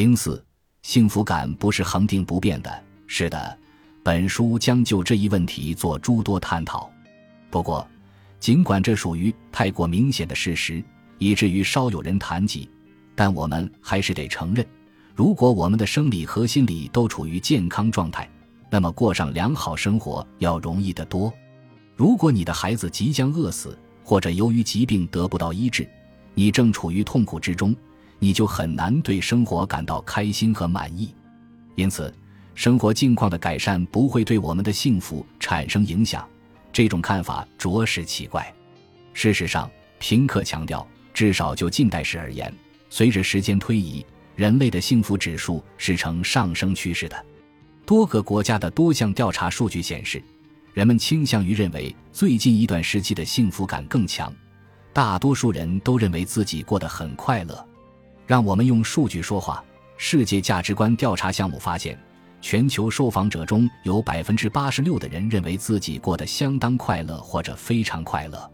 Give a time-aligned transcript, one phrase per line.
[0.00, 0.42] 零四，
[0.80, 2.82] 幸福感不是恒定不变的。
[3.06, 3.58] 是的，
[4.02, 6.90] 本书将就这一问题做诸多探讨。
[7.50, 7.86] 不过，
[8.38, 10.82] 尽管这属于太过明显的事实，
[11.18, 12.66] 以至于稍有人谈及，
[13.14, 14.66] 但我们还是得承认：
[15.14, 18.26] 如果我们的生理和心理都处于健康状态，
[18.70, 21.30] 那么过上良好生活要容易得多。
[21.94, 25.86] 如果你的孩子即将饿死，或者由于疾病得不到医治，
[26.32, 27.76] 你正处于痛苦之中。
[28.20, 31.12] 你就很难对生活感到开心和满意，
[31.74, 32.14] 因此，
[32.54, 36.24] 生活境况的改善不会对我们的幸福产生影响。
[36.72, 38.54] 这种看法着实奇怪。
[39.14, 42.54] 事实上，平克强调，至少就近代史而言，
[42.90, 44.04] 随着时间推移，
[44.36, 47.24] 人类的幸福指数是呈上升趋势的。
[47.86, 50.22] 多个国家的多项调查数据显示，
[50.74, 54.32] 人们倾向于认为最近一段时期的幸福感更强，
[54.92, 57.66] 大多数人都认为自己过得很快乐。
[58.30, 59.60] 让我们用数据说话。
[59.96, 61.98] 世界价值观调查项目发现，
[62.40, 68.48] 全球受访者中有百分之八十六的人认为自己过得相当快乐或者非常快乐。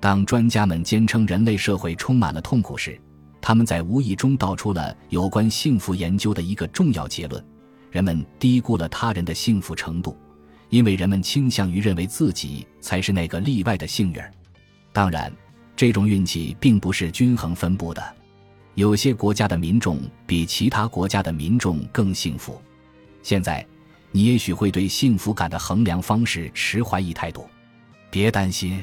[0.00, 2.98] 当专家们坚称人类社会充满了痛苦时，
[3.42, 7.44] 他们在无意中道出了有关幸福研究的一个重要结论：
[7.90, 10.16] 人们低估了他人的幸福程度，
[10.70, 14.32] 因为人们倾向于认为自己才是那个例外的幸运儿。
[14.94, 15.30] 当然，
[15.76, 18.02] 这种运气并不是均衡分布的。
[18.74, 22.60] 有些国家的民众比其他国家的民众更幸福。
[23.22, 23.66] 现在，
[24.10, 27.46] 你也许会对幸福感的衡量方式持怀疑态度。
[28.10, 28.82] 别担心，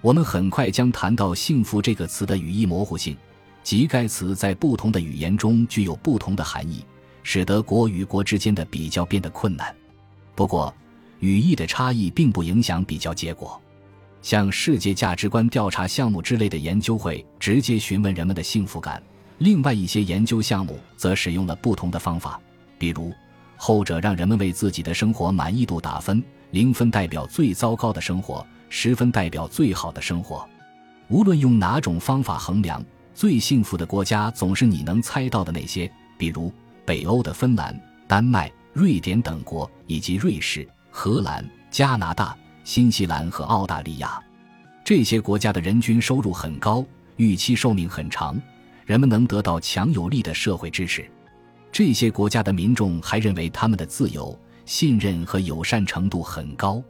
[0.00, 3.16] 我们很快将谈到“幸福”这个词的语义模糊性，
[3.62, 6.84] 即该词在不同的语言中具有不同的含义，
[7.22, 9.74] 使得国与国之间的比较变得困难。
[10.34, 10.72] 不过，
[11.20, 13.60] 语义的差异并不影响比较结果。
[14.20, 19.02] 像世界价值观调查项目之类的研究会直接询问人们的幸福感。
[19.42, 22.40] 另外一些研究项目则使用了不同的方法，
[22.78, 23.12] 比如
[23.56, 30.48] 后者让人们为自己的生活满意度打分，零分代表最糟糕的生活，十分代表最好的生活。
[31.08, 32.80] 无论用哪种方法衡量，
[33.16, 36.52] 最幸福的国家总是你能猜到的那些，比如
[36.84, 37.76] 北欧的芬兰、
[38.06, 44.22] 丹麦、瑞典等国，以及瑞士、荷兰、加拿大、新西兰和澳大利亚。
[44.84, 46.86] 这些国家的人均收入很高，
[47.16, 48.40] 预期寿命很长。
[48.84, 51.04] 人们能得到强有力的社会支持，
[51.70, 56.82] 这些国家的民众还认为他们的自由、信任和友善程度很高。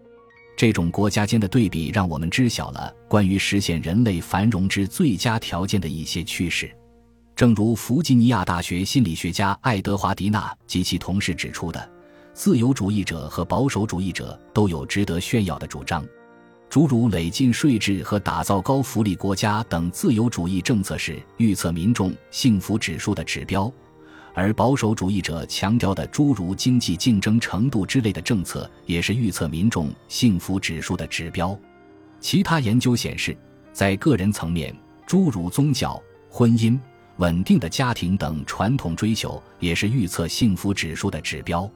[0.57, 6.71] 这种国家间的对比让我们知晓了关于实现人类繁荣之最佳条件的一些趋势。
[7.35, 11.91] 正如弗吉尼亚大学心理学家爱德华·迪纳及其同事指出的，
[12.35, 16.05] 自由主义者和保守主义者都有值得炫耀的主张。
[16.73, 23.71] 诸如累进税制和打造高福利国家等自由主义政策是预测民众幸福指数的指标，
[24.33, 31.55] 而保守主义者强调的诸如经济竞争程度之类的政策也是预测民众幸福指数的指标。
[32.21, 33.37] 其他研究显示，
[33.75, 34.75] 在个人层面，
[35.07, 36.81] 诸如宗教、婚姻、
[37.19, 41.71] 稳定的家庭等传统追求也是预测幸福指数的指标。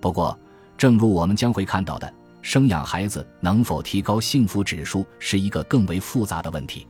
[0.00, 0.38] 不过，
[0.76, 2.14] 正如我们将会看到的。
[2.48, 6.88] 生养孩子能否提高幸福指数是一个更为复杂的问题。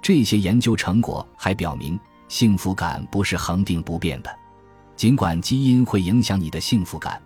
[0.00, 4.34] 这些研究成果还表明，幸福感不是恒定不变的。
[4.96, 7.20] 尽管基因会影响你的幸福感，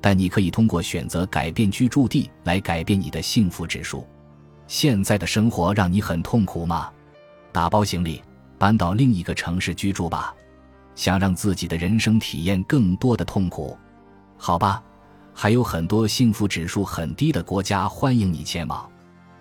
[0.00, 4.04] 但你可以通过选择改变居住地来改变你的幸福指数。
[4.66, 6.90] 现在的生活让你很痛苦吗？
[7.52, 8.20] 打包行李，
[8.58, 10.34] 搬到另一个城市居住吧。
[10.96, 13.78] 想让自己的人生体验更多的痛苦？
[14.36, 14.82] 好吧。
[15.42, 18.86] 还有很多幸福指数很低的国家欢迎你前往。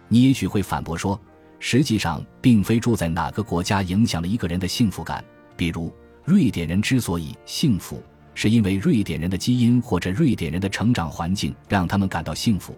[0.08, 1.20] 你也许会反驳说，
[1.60, 5.22] 实际上并非住在哪个国家影响了一个人的幸福感。
[5.58, 5.94] 比如，
[6.24, 8.02] 瑞典人之所以幸福，
[8.34, 12.74] 是因为瑞典人的基因或者瑞典人的成长环境让他们感到幸福。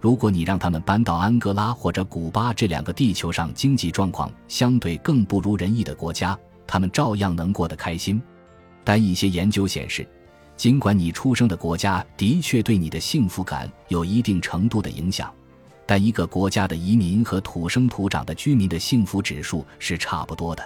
[0.00, 6.36] 如果你让他们搬到安哥拉或者古巴这两个地球上经济状况相对更不如人意的国家，
[6.66, 8.20] 他们照样能过得开心。
[8.82, 10.04] 但一些研究显示。
[10.56, 15.32] 尽管你出生的国家的确对你的幸福感有一定程度的影响，
[15.86, 20.62] 但一个国家的移民和土生土长的居民的幸福指数是差不多的。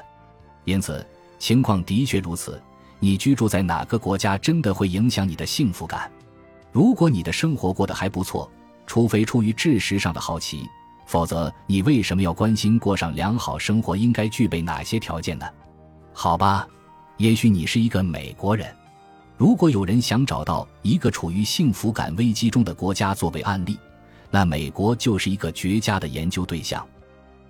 [0.64, 1.04] 因此，
[1.38, 2.60] 情况的确如此。
[3.00, 6.10] 你居住在哪个国家真的会影响你的幸福感。
[6.72, 8.50] 如果你的生活过得还不错，
[8.88, 10.68] 除非出于知识上的好奇，
[11.06, 15.46] 否则你为什么要关心过上良好生活应该具备哪些条件呢？
[16.12, 16.66] 好吧，
[17.18, 18.74] 也许你是一个美国人。
[19.38, 23.78] 如果有人想找到一个处于幸福感危机中的国家作为案例，
[24.32, 26.84] 那美国就是一个绝佳的研究对象。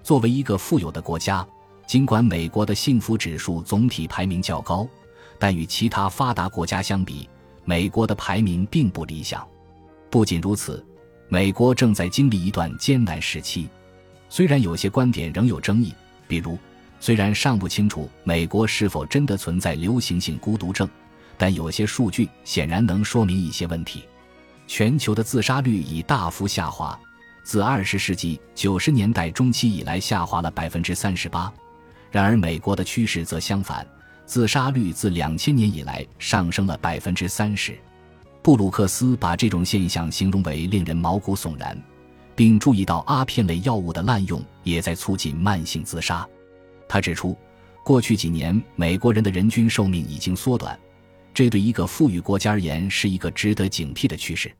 [0.02, 1.46] 作为一个富有的国家，
[1.86, 4.86] 尽管美国的幸福指数总体排名较高，
[5.38, 7.26] 但与其他发达国家相比，
[7.64, 9.42] 美国的排名并不理想。
[10.10, 10.84] 不仅如此，
[11.30, 13.66] 美国正在经历一段艰难时期。
[14.28, 15.94] 虽然有些观点仍有争议，
[16.26, 16.58] 比如，
[17.00, 20.86] 虽然尚不清楚美国是否真的存在流行性孤独症，
[21.38, 24.02] 但有些数据显然能说明一些问题。
[24.66, 26.98] 全球的自杀率已大幅下滑，
[27.42, 31.50] 自二十世纪九十年代中期以来下滑了百分之三十八。
[32.10, 33.86] 然而，美国的趋势则相反，
[34.26, 37.78] 自杀率自两千年以来上升了百分之三十。
[38.42, 41.80] 布鲁克斯把这种现象形容为令人毛骨悚然，
[42.34, 46.26] 并注意到阿片类药物的滥用也在促进慢性自杀。
[46.88, 47.36] 他指出，
[47.84, 50.78] 过去几年美国人的人均寿命已经缩短，
[51.38, 54.50] 这对一个富裕国家而言是一个值得警惕的趋势。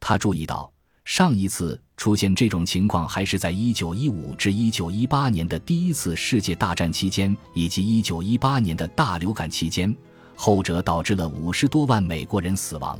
[0.00, 0.72] 他注意到，
[1.04, 9.94] 上一次出现这种情况还是在1915至1918年的第一次世界大战期间，以及1918年的大流感期间，
[10.34, 12.98] 后者导致了五十多万美国人死亡。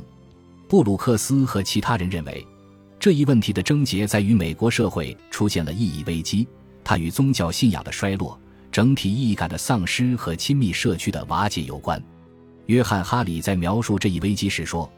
[0.67, 2.45] 布鲁克斯和其他人认为，
[2.99, 6.47] 这一问题的症结在于美国社会出现了意义危机，
[6.83, 8.39] 它与宗教信仰的衰落、
[8.71, 11.99] 整体意义感的丧失和亲密社区的瓦解有关。
[12.67, 14.91] 约翰·哈里在描述这一危机时说：“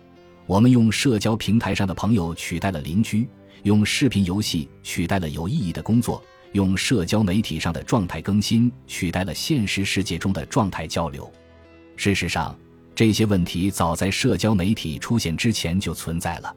[0.46, 3.28] 我们用社交平台上的朋友取代了邻居，
[3.64, 6.24] 用视频游戏取代了有意义的工作，
[6.54, 11.31] 用社交媒体上的状态更新取代了现实世界中的状态交流。
[11.96, 12.58] 事实上。”
[12.98, 16.52] 这些问题早在社交媒体出现之前就存在了。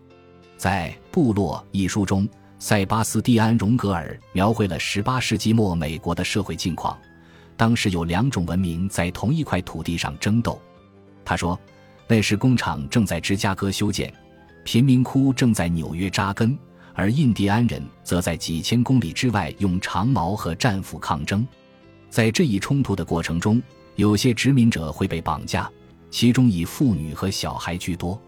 [0.57, 2.27] 在《部落》一书中，
[2.59, 6.99] 塞巴斯蒂安·荣格尔描绘了18世纪末美国的社会境况。
[7.59, 10.59] 当时有两种文明在同一块土地上争斗。
[11.25, 11.59] 他说，
[12.07, 14.13] 那时工厂正在芝加哥修建，
[14.65, 16.59] 贫民窟正在纽约扎根，
[16.95, 21.47] 而印第安人则在几千公里之外用长矛和战斧抗争。
[22.09, 23.63] 在这一冲突的过程中，
[23.97, 25.71] 有些殖民者会被绑架。
[26.11, 28.21] 其中以妇女和小孩居多。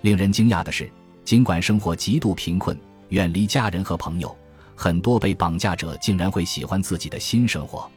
[0.00, 0.90] 令人惊讶的是，
[1.24, 2.76] 尽管生活极度贫困，
[3.10, 4.36] 远离家人和朋友，
[4.74, 7.88] 很多被绑架者竟然会喜欢自己的新生活。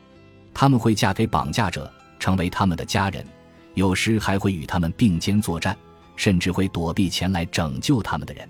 [0.54, 3.26] 他们会嫁给绑架者，成为他们的家人，
[3.74, 5.76] 有时还会与他们并肩作战，
[6.16, 8.48] 甚至会躲避前来拯救他们的人。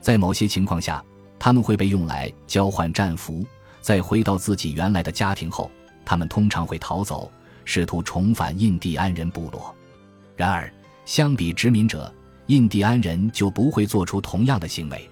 [0.00, 1.02] 在某些情况下，
[1.38, 3.44] 他们会被用来交换战俘。
[3.80, 5.70] 在回到自己原来的家庭后，
[6.04, 7.30] 他们通常会逃走，
[7.64, 9.74] 试图重返印第安人部落。
[10.36, 10.72] 然而，
[11.04, 12.12] 相比殖民者，
[12.46, 15.10] 印第安人就不会做出同样的行为。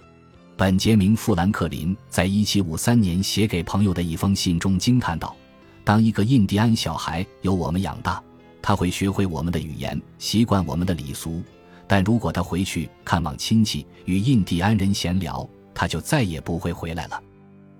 [0.57, 5.35] 本杰明·富兰克林在1753年写给朋友的一封信中惊叹道
[5.83, 8.23] ：“当一个印第安小孩由我们养大，
[8.63, 11.43] 他会学会我们的语言，习惯我们的礼俗。
[11.87, 17.21] 但如果他回去看望亲戚，与印第安人闲聊，他就再也不会回来了。”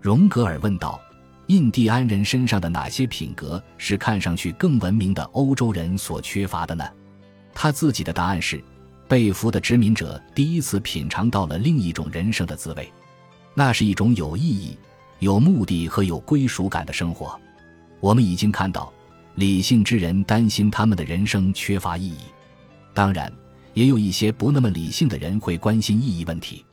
[0.01, 1.01] 荣格尔问道
[1.49, 6.85] ：“印第安人身上的哪些品格是看上去更文明的欧洲人所缺乏的呢？”
[7.55, 8.63] 他自己的答案是：
[9.07, 12.91] 被俘的殖民者第一次品尝到了另一种人生的滋味，
[13.55, 14.79] 那是一种有意义、
[15.19, 17.39] 有目的和有归属感的生活。
[18.01, 18.93] 我们已经看到，
[19.35, 22.19] 理性之人担心他们的人生缺乏意义。
[22.93, 23.33] 当然，
[23.75, 26.65] 也有一些不那么理性的人会关心意义问题。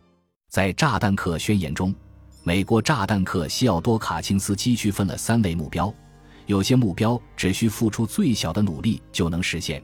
[0.50, 1.94] 在炸弹客宣言中，
[2.44, 5.94] 美国炸弹客西奥多·卡钦斯基区分了三类目标：
[6.45, 9.81] 有些目标只需付出最小的努力就能实现。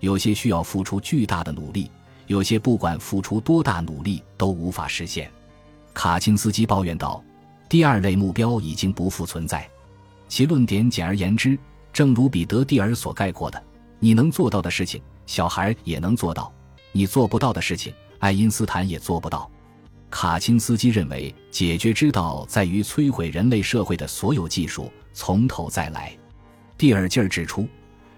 [0.00, 1.90] 有些需要付出巨大的努力，
[2.26, 5.30] 有些不管付出多大努力都无法实现。
[5.94, 7.22] 卡钦斯基抱怨道
[7.68, 9.68] ：“第二类目标已经不复存在。”
[10.28, 11.58] 其论点简而言之，
[11.96, 13.64] 正如彼得蒂尔所概括的
[13.98, 16.52] ：“你能做到的事情，小孩也能做到；
[16.92, 19.50] 你做不到的事情，爱因斯坦也做不到。”
[20.12, 26.14] 卡钦斯基认为，解决之道在于摧毁人类社会的所有技术，从头再来。
[26.76, 27.66] 蒂尔劲儿指出。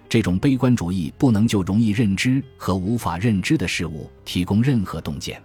[0.09, 5.41] 这种悲观主义不能就容易认知和无法认知的事物提供任何洞见。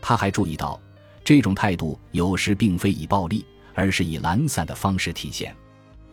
[0.00, 0.80] 他还注意到，
[1.22, 5.54] 这种态度有时并非以暴力，而是以懒散的方式体现。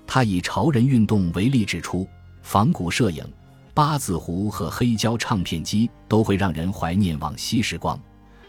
[0.05, 2.07] 他以潮人运动为例，指出
[2.41, 3.23] 仿古摄影、
[3.73, 7.99] 八字胡和黑胶唱片机都会让人怀念往昔时光，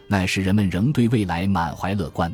[0.09, 2.33] 那时人们仍对未来满怀乐观。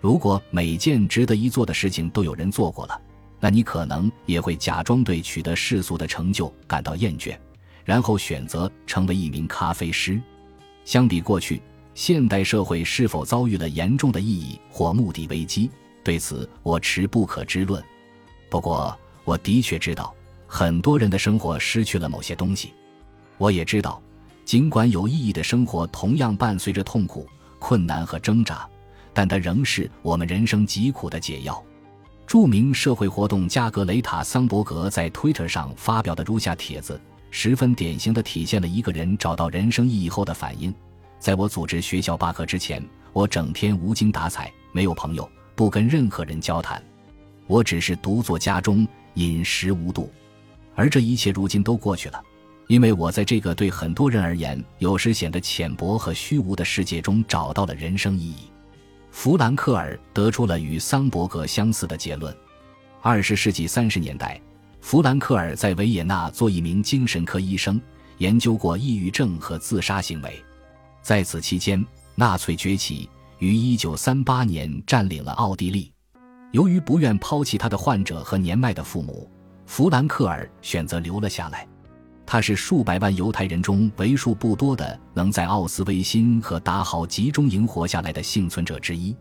[0.00, 3.00] 如果每件值得一做的事情都有人做过了。
[3.40, 7.38] 那你可能也会假装对取得世俗的成就感到厌倦，
[7.84, 10.20] 然后选择成为一名咖啡师。
[10.84, 11.62] 相比过去，
[11.94, 15.70] 现代社会是否遭遇了严重的意义或目的危机？
[16.02, 17.80] 对此，我持不可知论。
[18.48, 20.14] 不过，我的确知道，
[20.46, 22.72] 很多人的生活失去了某些东西。
[23.36, 24.02] 我也知道，
[24.44, 27.28] 尽管有意义的生活同样伴随着痛苦、
[27.58, 28.68] 困难和挣扎，
[29.12, 31.62] 但它仍是我们人生疾苦的解药。
[32.26, 37.00] 著名社会活动家格雷塔·桑伯格在 Twitter 上发表的如下帖子，
[37.30, 40.74] 十分典型的体现了一个人找到人生意义后的反应。
[41.18, 46.82] 在我组织学校罢课之前，我整天无精打采，没有朋友，不跟任何人交谈，
[47.48, 50.08] 我只是独坐家中，饮食无度。
[50.76, 52.22] 而这一切如今都过去了，
[52.68, 58.50] 因为我在这个对很多人而言有时显得浅薄和虚无的世界中找到了人生意义。
[59.10, 62.32] 弗兰克尔得出了与桑伯格相似的结论。
[63.00, 64.40] 二十世纪三十年代，
[64.80, 67.80] 弗兰克尔在维也纳做一名精神科医生，
[68.18, 70.40] 研究过抑郁症和自杀行为。
[71.00, 75.90] 在此期间，纳粹崛起，于一九三八年占领了奥地利。
[76.50, 79.30] 由于不愿抛弃他的患者和年迈的父母，
[79.66, 81.66] 弗兰克尔选择留了下来。
[82.24, 89.14] 他是数百万犹太人中为数不多的能在奥斯威辛和达豪集中营活下来的幸存者之一。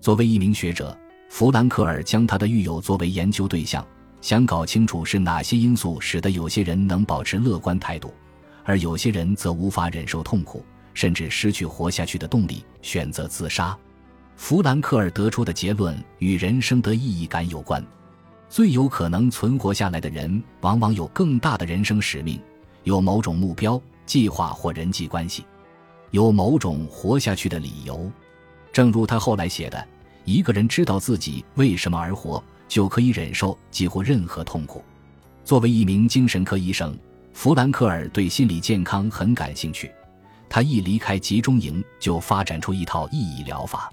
[0.00, 0.96] 作为一名学者，
[1.28, 3.86] 弗兰克尔将他的狱友作为研究对象，
[4.20, 8.12] 想搞清楚是哪些因素使得有些人能保持乐观态度，
[8.64, 10.64] 而有些人则无法忍受痛苦。
[10.94, 13.74] 甚至失去活下去的动力，选择自杀。
[14.36, 17.84] 弗兰克尔得出的结论与人生的意义感有关。
[18.48, 22.38] 最有可能存活下来的人，往往有更大的人生使命，
[22.84, 25.44] 有某种目标、计划或人际关系，
[26.10, 28.10] 有某种活下去的理由。
[28.70, 29.88] 正如他后来写的
[30.26, 34.84] ：“一个人知道自己为什么而活，就可以忍受几乎任何痛苦。”
[35.44, 36.94] 作为一名精神科医生，
[37.32, 39.90] 弗兰克尔对心理健康很感兴趣。
[40.48, 43.90] 他一离开集中营，就发展出一套意义疗法。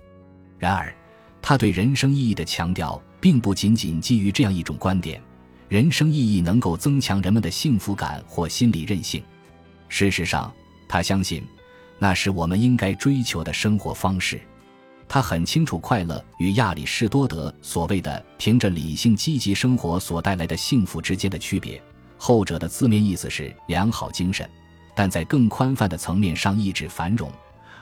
[0.60, 0.94] 然而，
[1.42, 5.20] 他对人生意义的强调，并不仅仅基于这样一种观点：
[5.70, 9.24] 人生意义能够增强人们的幸福感或心理韧性。
[9.88, 10.54] 事实上，
[10.88, 11.42] 他相信，
[11.98, 14.40] 那是我们应该追求的生活方式。
[15.08, 21.82] 他很清楚快乐与亚里士多德所谓的凭着理性积极生活所带来的幸福之间的区别。
[22.18, 24.48] 后者的字面意思是良好精神。
[24.96, 27.32] 但在更宽泛的层面上，意指繁荣，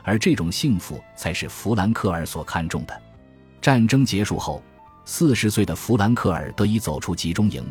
[0.07, 3.01] 而这种幸福才是弗兰克尔所看重的。
[3.61, 4.63] 战争结束后，
[5.03, 7.61] 四十岁的弗兰克尔得以走出集中营，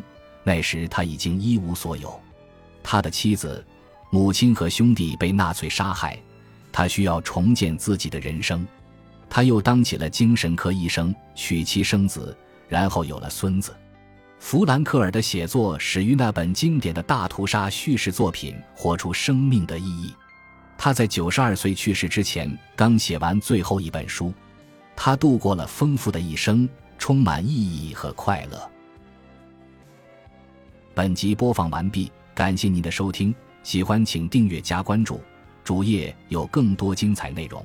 [0.43, 2.21] 那时他已经一无所有。
[2.83, 3.65] 他的妻子、
[4.11, 6.15] 母亲和兄弟被纳粹杀害，
[6.71, 8.67] 他需要重建自己的人生。
[9.27, 12.37] 他又当起了精神科医生，娶妻生子，
[12.69, 13.75] 然后有了孙子。
[14.37, 20.09] 弗兰克尔的写作始于那本经典的大屠杀叙事作品《活出生命的意义》。
[20.77, 24.33] 他在九十二岁去世之前刚写完最后一本书。
[24.95, 26.67] 他度过了丰富的一生，
[26.97, 28.71] 充满意义和快乐。
[30.95, 35.21] 本集播放完毕，感谢您的收听，喜欢请订阅加关注，
[35.63, 37.63] 主页有更多精彩内容。